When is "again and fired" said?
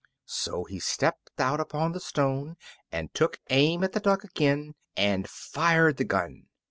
4.23-5.97